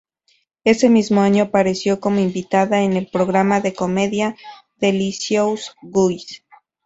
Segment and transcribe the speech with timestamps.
[0.63, 4.35] Ese mismo año apareció como invitada en el programa de comedia
[4.77, 6.43] "Delicious Guys".